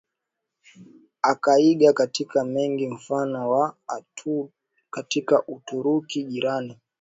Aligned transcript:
akaiga 1.21 1.93
katika 1.93 2.45
mengi 2.45 2.87
mfano 2.87 3.49
wa 3.51 3.77
Atatürk 3.87 4.51
katika 4.91 5.47
Uturuki 5.47 6.23
jirani 6.23 6.77